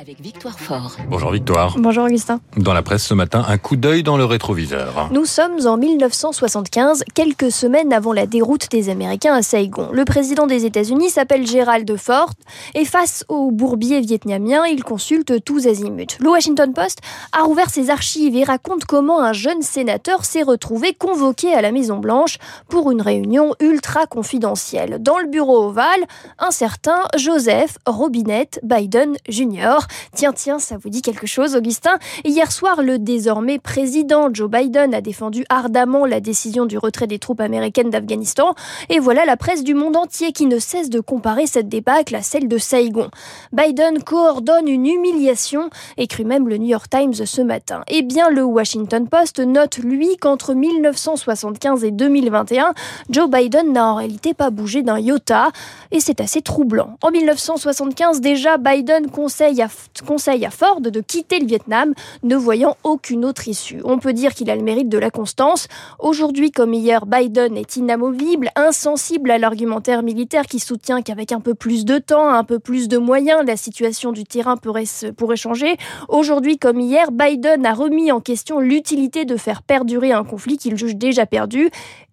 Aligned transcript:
avec 0.00 0.18
Victoire 0.22 0.58
Fort. 0.58 0.96
Bonjour 1.10 1.30
Victoire. 1.30 1.76
Bonjour 1.76 2.04
Augustin. 2.04 2.40
Dans 2.56 2.72
la 2.72 2.80
presse 2.80 3.04
ce 3.04 3.12
matin, 3.12 3.44
un 3.46 3.58
coup 3.58 3.76
d'œil 3.76 4.02
dans 4.02 4.16
le 4.16 4.24
rétroviseur. 4.24 5.10
Nous 5.12 5.26
sommes 5.26 5.66
en 5.66 5.76
1975, 5.76 7.04
quelques 7.14 7.50
semaines 7.50 7.92
avant 7.92 8.14
la 8.14 8.24
déroute 8.24 8.70
des 8.70 8.88
Américains 8.88 9.34
à 9.34 9.42
Saigon. 9.42 9.90
Le 9.92 10.06
président 10.06 10.46
des 10.46 10.64
États-Unis 10.64 11.10
s'appelle 11.10 11.46
Gerald 11.46 11.94
Ford 11.98 12.30
et 12.74 12.86
face 12.86 13.26
au 13.28 13.50
bourbier 13.50 14.00
vietnamien, 14.00 14.64
il 14.64 14.84
consulte 14.84 15.44
tous 15.44 15.66
azimuts. 15.66 16.16
Le 16.18 16.30
Washington 16.30 16.72
Post 16.72 17.00
a 17.38 17.42
rouvert 17.42 17.68
ses 17.68 17.90
archives 17.90 18.36
et 18.36 18.44
raconte 18.44 18.86
comment 18.86 19.20
un 19.20 19.34
jeune 19.34 19.60
sénateur 19.60 20.24
s'est 20.24 20.42
retrouvé 20.42 20.94
convoqué 20.94 21.52
à 21.52 21.60
la 21.60 21.72
Maison-Blanche 21.72 22.38
pour 22.70 22.90
une 22.90 23.02
réunion 23.02 23.54
ultra 23.60 24.06
confidentielle. 24.06 24.96
Dans 25.00 25.18
le 25.18 25.26
bureau 25.26 25.66
ovale, 25.66 26.06
un 26.38 26.52
certain 26.52 27.02
Joseph 27.18 27.76
Robinette 27.84 28.60
Biden 28.62 29.16
Jr. 29.28 29.80
Tiens, 30.14 30.32
tiens, 30.32 30.58
ça 30.58 30.76
vous 30.76 30.90
dit 30.90 31.02
quelque 31.02 31.26
chose, 31.26 31.56
Augustin? 31.56 31.98
Hier 32.24 32.50
soir, 32.50 32.82
le 32.82 32.98
désormais 32.98 33.58
président 33.58 34.28
Joe 34.32 34.50
Biden 34.50 34.94
a 34.94 35.00
défendu 35.00 35.44
ardemment 35.48 36.06
la 36.06 36.20
décision 36.20 36.66
du 36.66 36.78
retrait 36.78 37.06
des 37.06 37.18
troupes 37.18 37.40
américaines 37.40 37.90
d'Afghanistan. 37.90 38.54
Et 38.88 38.98
voilà 38.98 39.24
la 39.24 39.36
presse 39.36 39.64
du 39.64 39.74
monde 39.74 39.96
entier 39.96 40.32
qui 40.32 40.46
ne 40.46 40.58
cesse 40.58 40.90
de 40.90 41.00
comparer 41.00 41.46
cette 41.46 41.68
débâcle 41.68 42.14
à 42.14 42.22
celle 42.22 42.48
de 42.48 42.58
Saigon. 42.58 43.10
Biden 43.52 44.02
coordonne 44.02 44.68
une 44.68 44.86
humiliation, 44.86 45.70
écrit 45.96 46.24
même 46.24 46.48
le 46.48 46.58
New 46.58 46.68
York 46.68 46.88
Times 46.90 47.14
ce 47.14 47.42
matin. 47.42 47.82
Eh 47.88 48.02
bien, 48.02 48.28
le 48.30 48.42
Washington 48.44 49.08
Post 49.08 49.40
note, 49.40 49.78
lui, 49.78 50.16
qu'entre 50.16 50.54
1975 50.54 51.84
et 51.84 51.90
2021, 51.90 52.72
Joe 53.10 53.28
Biden 53.28 53.72
n'a 53.72 53.86
en 53.86 53.94
réalité 53.96 54.34
pas 54.34 54.50
bougé 54.50 54.82
d'un 54.82 54.98
iota. 54.98 55.50
Et 55.90 56.00
c'est 56.00 56.20
assez 56.20 56.42
troublant. 56.42 56.96
En 57.02 57.10
1975, 57.10 58.20
déjà, 58.20 58.56
Biden 58.56 59.10
conseille 59.10 59.62
à 59.62 59.68
conseille 60.06 60.44
à 60.44 60.50
Ford 60.50 60.80
de 60.80 61.00
quitter 61.00 61.38
le 61.38 61.46
Vietnam, 61.46 61.94
ne 62.22 62.36
voyant 62.36 62.76
aucune 62.84 63.24
autre 63.24 63.48
issue. 63.48 63.80
On 63.84 63.98
peut 63.98 64.12
dire 64.12 64.34
qu'il 64.34 64.50
a 64.50 64.56
le 64.56 64.62
mérite 64.62 64.88
de 64.88 64.98
la 64.98 65.10
constance. 65.10 65.68
Aujourd'hui, 65.98 66.50
comme 66.50 66.74
hier, 66.74 67.06
Biden 67.06 67.56
est 67.56 67.76
inamovible, 67.76 68.50
insensible 68.56 69.30
à 69.30 69.38
l'argumentaire 69.38 70.02
militaire 70.02 70.46
qui 70.46 70.58
soutient 70.58 71.02
qu'avec 71.02 71.32
un 71.32 71.40
peu 71.40 71.54
plus 71.54 71.84
de 71.84 71.98
temps, 71.98 72.28
un 72.28 72.44
peu 72.44 72.58
plus 72.58 72.88
de 72.88 72.98
moyens, 72.98 73.42
la 73.46 73.56
situation 73.56 74.12
du 74.12 74.24
terrain 74.24 74.56
pourrait, 74.56 74.84
pourrait 75.16 75.36
changer. 75.36 75.76
Aujourd'hui, 76.08 76.58
comme 76.58 76.80
hier, 76.80 77.12
Biden 77.12 77.66
a 77.66 77.74
remis 77.74 78.12
en 78.12 78.20
question 78.20 78.60
l'utilité 78.60 79.24
de 79.24 79.36
faire 79.36 79.62
perdurer 79.62 80.12
un 80.12 80.24
conflit 80.24 80.56
qu'il 80.56 80.76
juge 80.76 80.96
déjà 80.96 81.26
perdu. 81.26 81.70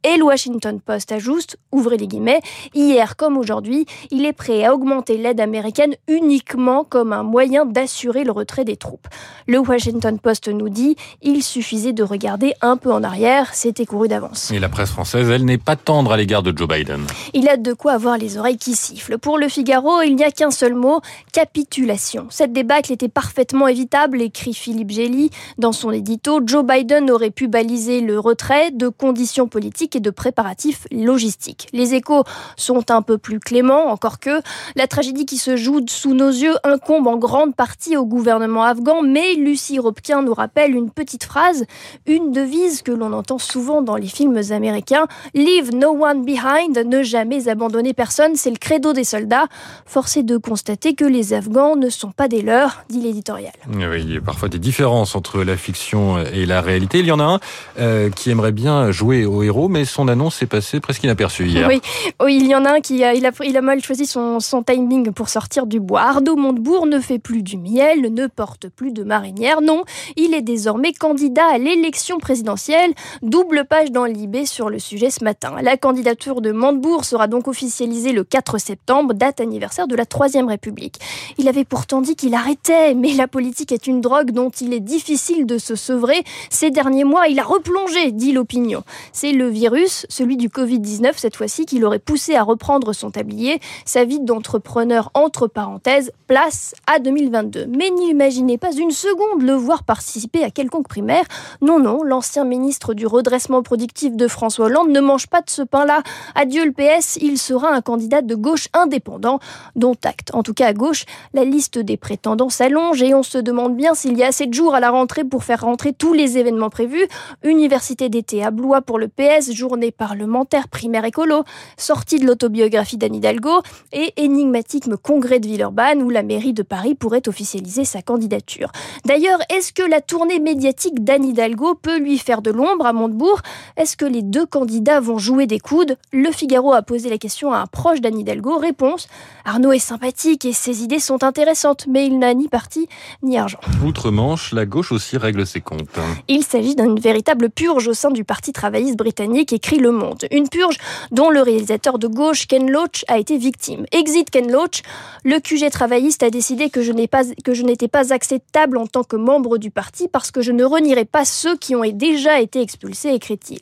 Et 0.08 0.16
le 0.16 0.24
Washington 0.24 0.80
Post 0.80 1.12
ajoute, 1.12 1.58
ouvrez 1.74 1.98
les 1.98 2.08
guillemets, 2.08 2.40
hier 2.74 3.18
comme 3.18 3.38
aujourd'hui, 3.38 3.86
il 4.10 4.26
est 4.26 4.32
prêt 4.32 4.64
à 4.64 4.74
augmenter 4.74 5.18
l'aide 5.18 5.42
américaine 5.42 5.96
uniquement 6.08 6.86
comme 6.86 7.12
un 7.12 7.24
moyen 7.24 7.66
d'assurer 7.66 8.24
le 8.24 8.32
retrait 8.32 8.64
des 8.64 8.78
troupes. 8.78 9.10
Le 9.48 9.60
Washington 9.60 10.18
Post 10.18 10.48
nous 10.48 10.70
dit, 10.70 10.96
il 11.22 11.44
suffisait 11.44 11.92
de 11.92 12.04
regarder 12.04 12.54
un 12.62 12.78
peu 12.78 12.94
en 12.94 13.04
arrière, 13.04 13.54
c'était 13.54 13.86
couru 13.86 14.08
d'avance. 14.08 14.50
Et 14.52 14.60
la 14.60 14.70
presse 14.70 14.92
française, 14.92 15.30
elle 15.30 15.44
n'est 15.44 15.58
pas 15.58 15.76
tendre 15.76 16.14
à 16.14 16.18
l'égard 16.18 16.42
de 16.42 16.58
Joe 16.58 16.70
Biden. 16.70 17.06
Il 17.34 17.50
a 17.50 17.58
de 17.58 17.74
quoi 17.74 17.92
avoir 17.92 18.18
les 18.18 18.38
oreilles 18.38 18.58
qui 18.58 18.76
sifflent. 18.76 19.18
Pour 19.18 19.38
le 19.38 19.50
Figaro, 19.50 20.04
il 20.04 20.16
n'y 20.16 20.24
a 20.24 20.32
qu'un 20.32 20.52
seul 20.52 20.74
mot, 20.74 21.02
capitulation. 21.34 22.28
Cette 22.30 22.54
débâcle 22.54 22.94
était 22.94 23.10
parfaitement 23.10 23.68
évitable, 23.68 24.22
écrit 24.22 24.54
Philippe 24.54 24.92
Gély 24.92 25.32
dans 25.58 25.74
son 25.74 25.92
édito. 25.92 26.40
Joe 26.46 26.64
Biden 26.64 27.12
aurait 27.12 27.30
pu 27.30 27.50
baliser 27.50 28.00
le 28.00 28.18
retrait 28.18 28.72
de 28.72 28.88
conditions 28.88 29.50
politiques 29.50 29.97
de 30.00 30.10
préparatifs 30.10 30.88
logistiques. 30.92 31.68
Les 31.74 31.94
échos 31.94 32.24
sont 32.56 32.92
un 32.92 33.02
peu 33.02 33.18
plus 33.18 33.40
cléments, 33.40 33.88
encore 33.92 34.20
que 34.20 34.42
la 34.76 34.88
tragédie 34.88 35.26
qui 35.26 35.38
se 35.38 35.56
joue 35.56 35.82
sous 35.88 36.14
nos 36.14 36.30
yeux 36.30 36.56
incombe 36.64 37.08
en 37.08 37.18
grande 37.18 37.56
partie 37.56 37.98
au 37.98 38.06
gouvernement 38.06 38.64
afghan, 38.64 39.02
mais 39.02 39.36
Lucie 39.36 39.80
Robkin 39.80 40.22
nous 40.22 40.34
rappelle 40.34 40.76
une 40.76 40.90
petite 40.90 41.24
phrase, 41.24 41.66
une 42.06 42.32
devise 42.32 42.82
que 42.82 42.92
l'on 42.92 43.14
entend 43.14 43.38
souvent 43.38 43.82
dans 43.82 43.96
les 43.96 44.08
films 44.08 44.42
américains, 44.52 45.08
Leave 45.34 45.74
no 45.74 45.90
one 45.90 46.24
behind, 46.26 46.78
ne 46.86 47.04
jamais 47.04 47.48
abandonner 47.48 47.94
personne, 47.94 48.36
c'est 48.36 48.50
le 48.50 48.58
credo 48.58 48.94
des 48.94 49.04
soldats. 49.04 49.46
Forcé 49.86 50.24
de 50.24 50.38
constater 50.38 50.94
que 50.94 51.06
les 51.06 51.34
Afghans 51.34 51.76
ne 51.76 51.90
sont 51.90 52.12
pas 52.12 52.28
des 52.28 52.42
leurs, 52.42 52.84
dit 52.90 53.02
l'éditorial. 53.02 53.54
Oui, 53.74 54.02
il 54.02 54.14
y 54.14 54.18
a 54.18 54.22
parfois 54.22 54.50
des 54.50 54.60
différences 54.60 55.16
entre 55.16 55.44
la 55.44 55.58
fiction 55.58 56.20
et 56.20 56.46
la 56.46 56.62
réalité. 56.62 57.00
Il 57.00 57.06
y 57.06 57.12
en 57.12 57.20
a 57.20 57.24
un 57.24 57.40
euh, 57.80 58.10
qui 58.10 58.30
aimerait 58.30 58.52
bien 58.52 58.92
jouer 58.92 59.26
au 59.26 59.44
héros, 59.44 59.70
mais 59.70 59.77
son 59.86 60.08
annonce 60.08 60.42
est 60.42 60.48
passée 60.48 60.80
presque 60.80 61.04
inaperçue 61.04 61.48
hier. 61.48 61.68
Oui, 61.68 61.82
il 62.30 62.48
y 62.48 62.56
en 62.56 62.66
a 62.66 62.74
un 62.74 62.82
qui 62.82 63.04
a, 63.04 63.14
il 63.14 63.26
a, 63.26 63.62
mal 63.62 63.84
choisi 63.84 64.06
son, 64.06 64.40
son 64.40 64.64
timing 64.64 65.12
pour 65.12 65.30
sortir 65.30 65.66
du 65.66 65.80
bois. 65.80 66.02
Arnaud 66.02 66.36
Montebourg 66.36 66.86
ne 66.86 67.00
fait 67.00 67.20
plus 67.20 67.44
du 67.44 67.58
miel, 67.58 68.14
ne 68.14 68.28
porte 68.28 68.70
plus 68.70 68.92
de 68.92 69.04
marinière. 69.04 69.62
Non, 69.62 69.84
il 70.16 70.34
est 70.34 70.42
désormais 70.42 70.94
candidat 70.94 71.46
à 71.54 71.58
l'élection 71.58 72.18
présidentielle. 72.18 72.94
Double 73.22 73.66
page 73.66 73.92
dans 73.92 74.06
l'IB 74.06 74.46
sur 74.46 74.70
le 74.70 74.80
sujet 74.80 75.10
ce 75.10 75.24
matin. 75.24 75.56
La 75.62 75.78
candidature 75.78 76.42
de 76.42 76.52
Montebourg 76.52 77.06
sera 77.06 77.28
donc 77.28 77.48
officialisée 77.48 78.14
le 78.14 78.24
4 78.24 78.58
septembre, 78.58 79.14
date 79.14 79.42
anniversaire 79.42 79.88
de 79.88 79.96
la 79.96 80.06
Troisième 80.06 80.48
République. 80.48 81.00
Il 81.38 81.48
avait 81.48 81.66
pourtant 81.66 82.02
dit 82.02 82.16
qu'il 82.16 82.34
arrêtait, 82.34 82.94
mais 82.94 83.14
la 83.14 83.28
politique 83.28 83.72
est 83.72 83.88
une 83.88 84.02
drogue 84.02 84.32
dont 84.32 84.50
il 84.50 84.74
est 84.74 84.80
difficile 84.80 85.46
de 85.46 85.58
se 85.58 85.76
sevrer. 85.76 86.24
Ces 86.50 86.72
derniers 86.72 87.04
mois, 87.04 87.28
il 87.28 87.40
a 87.40 87.44
replongé, 87.44 88.12
dit 88.12 88.32
l'opinion. 88.32 88.84
C'est 89.12 89.32
le 89.32 89.48
virus, 89.48 89.67
celui 90.10 90.38
du 90.38 90.50
Covid-19 90.50 91.14
cette 91.18 91.36
fois-ci, 91.36 91.66
qui 91.66 91.80
l'aurait 91.80 92.00
poussé 92.00 92.36
à 92.36 92.44
reprendre 92.44 92.94
son 92.94 93.12
tablier. 93.12 93.60
Sa 93.86 94.06
vie 94.06 94.20
d'entrepreneur, 94.20 95.12
entre 95.14 95.48
parenthèses, 95.48 96.12
place 96.28 96.74
à 96.88 97.00
2022. 97.00 97.68
Mais 97.68 97.90
n'imaginez 97.90 98.58
pas 98.58 98.72
une 98.72 98.92
seconde 98.92 99.42
le 99.42 99.54
voir 99.54 99.84
participer 99.84 100.44
à 100.44 100.50
quelconque 100.50 100.88
primaire. 100.88 101.26
Non, 101.62 101.80
non, 101.80 102.04
l'ancien 102.04 102.46
ministre 102.46 102.94
du 102.94 103.06
redressement 103.06 103.64
productif 103.64 104.16
de 104.16 104.28
François 104.28 104.68
Hollande 104.68 104.90
ne 104.90 105.00
mange 105.00 105.28
pas 105.28 105.42
de 105.42 105.50
ce 105.50 105.62
pain-là. 105.62 106.04
Adieu 106.36 106.66
le 106.66 106.72
PS, 106.72 107.18
il 107.22 107.38
sera 107.38 107.72
un 107.72 107.82
candidat 107.82 108.22
de 108.22 108.36
gauche 108.36 108.68
indépendant, 108.74 109.40
dont 109.76 109.96
acte. 110.04 110.34
En 110.34 110.44
tout 110.44 110.54
cas, 110.54 110.68
à 110.68 110.74
gauche, 110.74 111.06
la 111.34 111.44
liste 111.44 111.78
des 111.78 111.98
prétendants 111.98 112.50
s'allonge 112.50 113.02
et 113.02 113.14
on 113.14 113.24
se 113.24 113.38
demande 113.38 113.76
bien 113.76 113.94
s'il 113.94 114.18
y 114.18 114.24
a 114.24 114.28
assez 114.28 114.46
de 114.46 114.54
jours 114.54 114.76
à 114.76 114.80
la 114.80 114.92
rentrée 114.92 115.24
pour 115.24 115.44
faire 115.44 115.62
rentrer 115.62 115.94
tous 115.94 116.14
les 116.14 116.38
événements 116.38 116.70
prévus. 116.70 117.08
Université 117.44 118.10
d'été 118.10 118.44
à 118.44 118.52
Blois 118.52 118.82
pour 118.82 119.00
le 119.00 119.08
PS, 119.08 119.52
journée 119.58 119.92
parlementaire 119.92 120.68
primaire 120.68 121.06
écolo, 121.06 121.44
sortie 121.78 122.20
de 122.20 122.26
l'autobiographie 122.26 122.98
d'Anne 122.98 123.16
Hidalgo 123.16 123.62
et 123.92 124.14
énigmatique 124.18 124.86
congrès 124.96 125.40
de 125.40 125.48
Villeurbanne 125.48 126.04
où 126.04 126.10
la 126.10 126.24
mairie 126.24 126.54
de 126.54 126.64
Paris 126.64 126.96
pourrait 126.96 127.28
officialiser 127.28 127.86
sa 127.86 128.02
candidature. 128.02 128.72
D'ailleurs, 129.06 129.40
est-ce 129.50 129.74
que 129.74 129.84
la 129.84 130.02
tournée 130.02 130.40
médiatique 130.40 131.04
d'Anne 131.04 131.26
Hidalgo 131.26 131.76
peut 131.76 131.98
lui 131.98 132.18
faire 132.18 132.42
de 132.42 132.52
l'ombre 132.52 132.86
à 132.86 132.94
Montebourg? 132.94 133.42
Est-ce 133.76 133.98
que 133.98 134.06
les 134.06 134.22
deux 134.22 134.46
candidats 134.46 135.00
vont 135.00 135.18
jouer 135.18 135.48
des 135.48 135.60
coudes? 135.60 135.98
Le 136.12 136.32
Figaro 136.32 136.74
a 136.74 136.82
posé 136.82 137.10
la 137.10 137.18
question 137.18 137.54
à 137.54 137.60
un 137.60 137.66
proche 137.66 138.02
d'Anne 138.02 138.20
Hidalgo. 138.20 138.58
Réponse 138.58 139.08
Arnaud 139.46 139.72
est 139.72 139.80
sympathique 139.80 140.46
et 140.46 140.54
ses 140.54 140.84
idées 140.84 141.00
sont 141.00 141.24
intéressantes, 141.24 141.86
mais 141.88 142.06
il 142.06 142.20
n'a 142.20 142.34
ni 142.34 142.48
parti 142.48 142.88
ni 143.24 143.38
argent. 143.38 143.60
Outre-Manche, 143.86 144.52
la 144.54 144.66
gauche 144.66 144.92
aussi 144.92 145.18
règle 145.18 145.48
ses 145.48 145.62
comptes. 145.62 146.00
Il 146.28 146.44
s'agit 146.44 146.76
d'une 146.76 147.00
véritable 147.00 147.50
purge 147.50 147.88
au 147.88 147.94
sein 147.94 148.12
du 148.12 148.24
Parti 148.24 148.52
travailliste 148.52 148.98
britannique, 148.98 149.47
écrit 149.54 149.78
Le 149.78 149.92
Monde. 149.92 150.26
Une 150.32 150.50
purge 150.50 150.78
dont 151.12 151.30
le 151.30 151.42
réalisateur 151.42 152.00
de 152.00 152.08
gauche, 152.08 152.48
Ken 152.48 152.70
Loach, 152.70 153.06
a 153.08 153.18
été 153.18 153.38
victime. 153.38 153.86
Exit 153.92 154.30
Ken 154.30 154.52
Loach, 154.52 154.84
le 155.24 155.40
QG 155.40 155.70
travailliste 155.70 156.24
a 156.24 156.30
décidé 156.30 156.70
que 156.70 156.82
je 156.82 156.92
n'étais 156.92 157.88
pas, 157.88 158.04
pas 158.04 158.14
acceptable 158.14 158.78
en 158.78 158.88
tant 158.88 159.04
que 159.04 159.16
membre 159.16 159.58
du 159.58 159.72
parti 159.72 160.08
parce 160.08 160.32
que 160.32 160.42
je 160.42 160.52
ne 160.52 160.64
renierai 160.64 161.06
pas 161.06 161.26
ceux 161.26 161.58
qui 161.58 161.76
ont 161.76 161.84
déjà 161.94 162.40
été 162.40 162.62
expulsés, 162.62 163.14
écrit-il. 163.14 163.60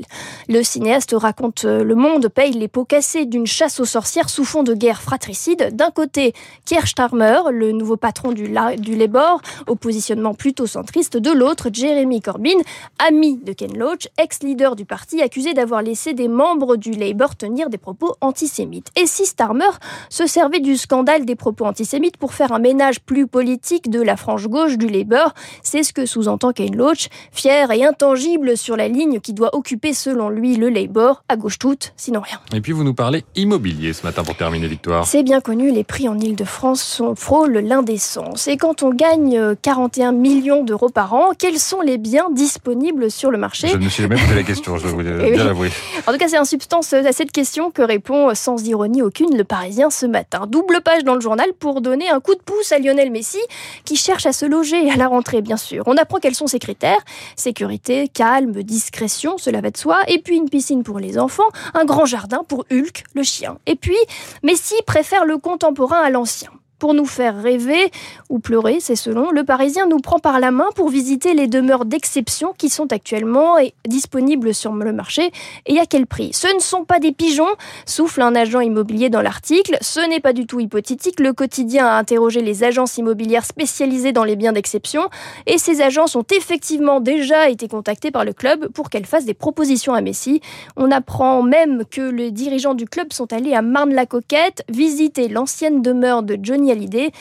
Le 0.49 0.63
cinéaste 0.63 1.15
raconte 1.17 1.65
euh, 1.65 1.83
Le 1.83 1.95
Monde 1.95 2.27
paye 2.27 2.51
les 2.51 2.67
pots 2.67 2.85
cassés 2.85 3.25
d'une 3.25 3.47
chasse 3.47 3.79
aux 3.79 3.85
sorcières 3.85 4.29
sous 4.29 4.45
fond 4.45 4.63
de 4.63 4.73
guerre 4.73 5.01
fratricide. 5.01 5.69
D'un 5.73 5.91
côté, 5.91 6.33
Keir 6.65 6.87
Starmer, 6.87 7.39
le 7.51 7.71
nouveau 7.71 7.97
patron 7.97 8.31
du, 8.31 8.53
du 8.77 8.95
Labour, 8.95 9.41
au 9.67 9.75
positionnement 9.75 10.33
plutôt 10.33 10.67
centriste. 10.67 11.17
De 11.17 11.31
l'autre, 11.31 11.69
Jeremy 11.71 12.21
Corbyn, 12.21 12.57
ami 12.99 13.37
de 13.37 13.53
Ken 13.53 13.77
Loach, 13.77 14.07
ex-leader 14.17 14.75
du 14.75 14.85
parti, 14.85 15.21
accusé 15.21 15.53
d'avoir 15.53 15.74
laissé 15.81 16.13
des 16.13 16.27
membres 16.27 16.75
du 16.75 16.91
Labour 16.91 17.35
tenir 17.35 17.69
des 17.69 17.77
propos 17.77 18.15
antisémites. 18.21 18.87
Et 18.99 19.05
si 19.05 19.25
Starmer 19.25 19.65
se 20.09 20.27
servait 20.27 20.59
du 20.59 20.77
scandale 20.77 21.25
des 21.25 21.35
propos 21.35 21.65
antisémites 21.65 22.17
pour 22.17 22.33
faire 22.33 22.51
un 22.51 22.59
ménage 22.59 22.99
plus 22.99 23.27
politique 23.27 23.89
de 23.89 24.01
la 24.01 24.17
frange 24.17 24.47
gauche 24.47 24.77
du 24.77 24.87
Labour, 24.87 25.33
c'est 25.61 25.83
ce 25.83 25.93
que 25.93 26.05
sous-entend 26.05 26.51
Ken 26.51 26.75
Loach, 26.75 27.09
fier 27.31 27.71
et 27.71 27.85
intangible 27.85 28.57
sur 28.57 28.77
la 28.77 28.87
ligne 28.87 29.19
qui 29.19 29.33
doit 29.33 29.55
occuper 29.55 29.93
selon 29.93 30.29
lui 30.29 30.55
le 30.55 30.69
Labour, 30.69 31.23
à 31.29 31.37
gauche 31.37 31.59
toute, 31.59 31.93
sinon 31.95 32.21
rien. 32.21 32.39
Et 32.53 32.61
puis 32.61 32.71
vous 32.71 32.83
nous 32.83 32.93
parlez 32.93 33.25
immobilier 33.35 33.93
ce 33.93 34.03
matin 34.03 34.23
pour 34.23 34.35
terminer, 34.35 34.67
Victoire. 34.67 35.05
C'est 35.05 35.23
bien 35.23 35.41
connu, 35.41 35.71
les 35.71 35.83
prix 35.83 36.07
en 36.07 36.17
Ile-de-France 36.17 36.81
sont 36.81 37.15
frôlent 37.15 37.57
l'indécence. 37.57 38.47
Et 38.47 38.57
quand 38.57 38.83
on 38.83 38.89
gagne 38.89 39.55
41 39.61 40.11
millions 40.11 40.63
d'euros 40.63 40.89
par 40.89 41.13
an, 41.13 41.29
quels 41.37 41.59
sont 41.59 41.81
les 41.81 41.97
biens 41.97 42.29
disponibles 42.31 43.11
sur 43.11 43.31
le 43.31 43.37
marché? 43.37 43.67
Je 43.67 43.77
ne 43.77 43.85
me 43.85 43.89
suis 43.89 44.03
jamais 44.03 44.15
posé 44.15 44.35
la 44.35 44.43
question, 44.43 44.77
je 44.77 44.83
dois 44.83 44.91
vous 44.91 45.03
bien 45.31 45.43
l'avouer. 45.43 45.64
En 46.07 46.11
tout 46.11 46.17
cas, 46.17 46.27
c'est 46.27 46.37
un 46.37 46.45
substance 46.45 46.93
à 46.93 47.11
cette 47.11 47.31
question 47.31 47.71
que 47.71 47.81
répond 47.81 48.33
sans 48.35 48.65
ironie 48.67 49.01
aucune 49.01 49.35
le 49.37 49.43
Parisien 49.43 49.89
ce 49.89 50.05
matin. 50.05 50.45
Double 50.47 50.81
page 50.81 51.03
dans 51.03 51.15
le 51.15 51.21
journal 51.21 51.53
pour 51.53 51.81
donner 51.81 52.09
un 52.09 52.19
coup 52.19 52.35
de 52.35 52.41
pouce 52.41 52.71
à 52.71 52.79
Lionel 52.79 53.11
Messi 53.11 53.39
qui 53.85 53.95
cherche 53.95 54.25
à 54.25 54.33
se 54.33 54.45
loger 54.45 54.89
à 54.91 54.95
la 54.95 55.07
rentrée, 55.07 55.41
bien 55.41 55.57
sûr. 55.57 55.83
On 55.87 55.97
apprend 55.97 56.19
quels 56.19 56.35
sont 56.35 56.47
ses 56.47 56.59
critères 56.59 56.99
sécurité, 57.35 58.07
calme, 58.07 58.63
discrétion, 58.63 59.37
cela 59.37 59.61
va 59.61 59.71
de 59.71 59.77
soi, 59.77 59.99
et 60.07 60.19
puis 60.19 60.35
une 60.35 60.49
piscine 60.49 60.83
pour 60.83 60.99
les 60.99 61.17
enfants, 61.17 61.43
un 61.73 61.85
grand 61.85 62.05
jardin 62.05 62.43
pour 62.47 62.65
Hulk, 62.71 63.03
le 63.13 63.23
chien. 63.23 63.57
Et 63.65 63.75
puis, 63.75 63.97
Messi 64.43 64.75
préfère 64.85 65.25
le 65.25 65.37
contemporain 65.37 65.99
à 65.99 66.09
l'ancien. 66.09 66.49
Pour 66.79 66.93
nous 66.93 67.05
faire 67.05 67.41
rêver 67.41 67.91
ou 68.29 68.39
pleurer, 68.39 68.77
c'est 68.79 68.95
selon, 68.95 69.31
le 69.31 69.43
Parisien 69.43 69.87
nous 69.87 69.99
prend 69.99 70.19
par 70.19 70.39
la 70.39 70.51
main 70.51 70.67
pour 70.75 70.89
visiter 70.89 71.33
les 71.33 71.47
demeures 71.47 71.85
d'exception 71.85 72.53
qui 72.57 72.69
sont 72.69 72.91
actuellement 72.91 73.55
disponibles 73.87 74.53
sur 74.53 74.73
le 74.73 74.91
marché 74.91 75.31
et 75.65 75.79
à 75.79 75.85
quel 75.85 76.05
prix? 76.05 76.31
Ce 76.33 76.53
ne 76.53 76.59
sont 76.59 76.83
pas 76.83 76.99
des 76.99 77.13
pigeons, 77.13 77.47
souffle 77.85 78.21
un 78.21 78.35
agent 78.35 78.59
immobilier 78.59 79.09
dans 79.09 79.21
l'article. 79.21 79.77
Ce 79.81 80.01
n'est 80.09 80.19
pas 80.19 80.33
du 80.33 80.45
tout 80.45 80.59
hypothétique. 80.59 81.19
Le 81.19 81.31
quotidien 81.31 81.87
a 81.87 81.97
interrogé 81.97 82.41
les 82.41 82.63
agences 82.63 82.97
immobilières 82.97 83.45
spécialisées 83.45 84.11
dans 84.11 84.23
les 84.23 84.35
biens 84.35 84.53
d'exception 84.53 85.09
et 85.45 85.57
ces 85.57 85.81
agences 85.81 86.15
ont 86.15 86.25
effectivement 86.35 86.99
déjà 86.99 87.49
été 87.49 87.67
contactées 87.67 88.11
par 88.11 88.25
le 88.25 88.33
club 88.33 88.67
pour 88.69 88.89
qu'elles 88.89 89.05
fassent 89.05 89.25
des 89.25 89.33
propositions 89.33 89.93
à 89.93 90.01
Messi. 90.01 90.41
On 90.75 90.91
apprend 90.91 91.41
même 91.41 91.83
que 91.89 92.01
les 92.01 92.31
dirigeants 92.31 92.73
du 92.73 92.85
club 92.85 93.13
sont 93.13 93.31
allés 93.31 93.53
à 93.53 93.61
Marne-la-Coquette 93.61 94.63
visiter 94.69 95.29
l'ancienne 95.29 95.81
demeure 95.81 96.23
de 96.23 96.37
Johnny 96.41 96.64
à 96.71 96.75
l'idée. 96.75 97.11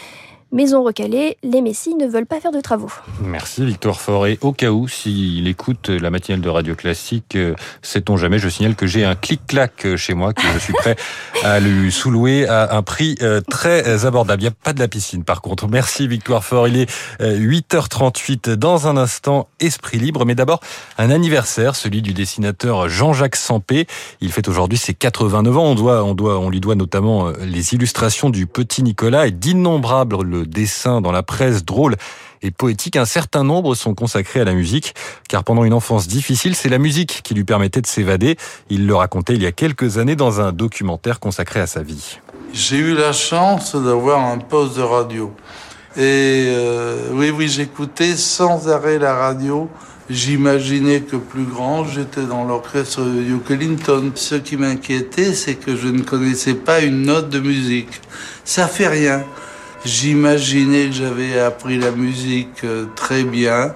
Maison 0.54 0.84
recalée, 0.84 1.36
les 1.42 1.60
Messies 1.60 1.96
ne 1.96 2.06
veulent 2.06 2.26
pas 2.26 2.38
faire 2.38 2.52
de 2.52 2.60
travaux. 2.60 2.92
Merci 3.20 3.66
Victor 3.66 4.00
Forêt. 4.00 4.38
Au 4.40 4.52
cas 4.52 4.70
où, 4.70 4.86
s'il 4.86 5.48
écoute 5.48 5.88
la 5.88 6.10
matinale 6.10 6.42
de 6.42 6.48
Radio 6.48 6.76
Classique, 6.76 7.34
euh, 7.34 7.56
sait-on 7.82 8.16
jamais, 8.16 8.38
je 8.38 8.48
signale 8.48 8.76
que 8.76 8.86
j'ai 8.86 9.04
un 9.04 9.16
clic-clac 9.16 9.84
euh, 9.84 9.96
chez 9.96 10.14
moi 10.14 10.32
que 10.32 10.42
je 10.54 10.58
suis 10.60 10.72
prêt 10.72 10.94
à 11.42 11.58
lui 11.58 11.90
sous-louer 11.90 12.46
à 12.46 12.76
un 12.76 12.82
prix 12.82 13.16
euh, 13.20 13.40
très 13.40 14.06
abordable. 14.06 14.42
Il 14.42 14.44
n'y 14.44 14.50
a 14.52 14.54
pas 14.62 14.72
de 14.72 14.78
la 14.78 14.86
piscine 14.86 15.24
par 15.24 15.42
contre. 15.42 15.66
Merci 15.66 16.06
Victor 16.06 16.44
Forêt. 16.44 16.70
Il 16.70 16.76
est 16.76 16.90
8h38 17.20 18.50
dans 18.52 18.86
un 18.86 18.96
instant, 18.96 19.48
Esprit 19.58 19.98
Libre. 19.98 20.24
Mais 20.24 20.36
d'abord, 20.36 20.60
un 20.98 21.10
anniversaire, 21.10 21.74
celui 21.74 22.00
du 22.00 22.14
dessinateur 22.14 22.88
Jean-Jacques 22.88 23.34
Sampé. 23.34 23.88
Il 24.20 24.30
fait 24.30 24.46
aujourd'hui 24.46 24.78
ses 24.78 24.94
89 24.94 25.58
ans. 25.58 25.64
On, 25.64 25.74
doit, 25.74 26.04
on, 26.04 26.14
doit, 26.14 26.38
on 26.38 26.48
lui 26.48 26.60
doit 26.60 26.76
notamment 26.76 27.32
les 27.40 27.74
illustrations 27.74 28.30
du 28.30 28.46
Petit 28.46 28.84
Nicolas 28.84 29.26
et 29.26 29.32
d'innombrables 29.32 30.43
dessins 30.44 31.00
dans 31.00 31.12
la 31.12 31.22
presse 31.22 31.64
drôle 31.64 31.96
et 32.42 32.50
poétique. 32.50 32.96
Un 32.96 33.04
certain 33.04 33.42
nombre 33.42 33.74
sont 33.74 33.94
consacrés 33.94 34.40
à 34.40 34.44
la 34.44 34.54
musique, 34.54 34.94
car 35.28 35.44
pendant 35.44 35.64
une 35.64 35.72
enfance 35.72 36.06
difficile, 36.06 36.54
c'est 36.54 36.68
la 36.68 36.78
musique 36.78 37.20
qui 37.24 37.34
lui 37.34 37.44
permettait 37.44 37.80
de 37.80 37.86
s'évader. 37.86 38.36
Il 38.70 38.86
le 38.86 38.94
racontait 38.94 39.34
il 39.34 39.42
y 39.42 39.46
a 39.46 39.52
quelques 39.52 39.98
années 39.98 40.16
dans 40.16 40.40
un 40.40 40.52
documentaire 40.52 41.20
consacré 41.20 41.60
à 41.60 41.66
sa 41.66 41.82
vie. 41.82 42.18
J'ai 42.52 42.76
eu 42.76 42.94
la 42.94 43.12
chance 43.12 43.74
d'avoir 43.74 44.24
un 44.24 44.38
poste 44.38 44.76
de 44.76 44.82
radio. 44.82 45.32
Et 45.96 46.46
euh, 46.48 47.08
oui, 47.12 47.30
oui, 47.30 47.48
j'écoutais 47.48 48.16
sans 48.16 48.68
arrêt 48.68 48.98
la 48.98 49.14
radio. 49.14 49.68
J'imaginais 50.10 51.00
que 51.00 51.16
plus 51.16 51.44
grand, 51.44 51.86
j'étais 51.86 52.24
dans 52.24 52.44
l'orchestre 52.44 53.00
de 53.00 53.22
Duke 53.22 53.50
Ellington. 53.50 54.12
Ce 54.14 54.34
qui 54.34 54.56
m'inquiétait, 54.56 55.32
c'est 55.32 55.54
que 55.54 55.76
je 55.76 55.88
ne 55.88 56.02
connaissais 56.02 56.54
pas 56.54 56.80
une 56.80 57.02
note 57.02 57.30
de 57.30 57.40
musique. 57.40 58.02
Ça 58.44 58.66
fait 58.66 58.88
rien. 58.88 59.24
J'imaginais 59.84 60.86
que 60.86 60.92
j'avais 60.92 61.38
appris 61.38 61.78
la 61.78 61.90
musique 61.90 62.64
euh, 62.64 62.86
très 62.96 63.22
bien 63.24 63.74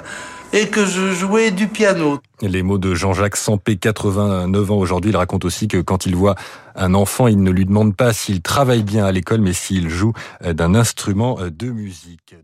et 0.55 0.69
que 0.69 0.87
je 0.87 1.13
jouais 1.13 1.51
du 1.51 1.69
piano. 1.69 2.19
Les 2.41 2.63
mots 2.63 2.79
de 2.79 2.95
Jean-Jacques 2.95 3.37
Sampé, 3.37 3.77
89 3.77 4.71
ans 4.71 4.77
aujourd'hui, 4.77 5.11
il 5.11 5.17
raconte 5.17 5.45
aussi 5.45 5.69
que 5.69 5.79
quand 5.79 6.07
il 6.07 6.17
voit 6.17 6.35
un 6.75 6.95
enfant, 6.95 7.27
il 7.27 7.43
ne 7.43 7.51
lui 7.51 7.67
demande 7.67 7.95
pas 7.95 8.15
s'il 8.15 8.41
travaille 8.41 8.83
bien 8.83 9.05
à 9.05 9.13
l'école, 9.13 9.43
mais 9.43 9.53
s'il 9.53 9.91
joue 9.91 10.15
euh, 10.45 10.55
d'un 10.55 10.75
instrument 10.75 11.39
euh, 11.41 11.51
de 11.51 11.71
musique. 11.71 12.35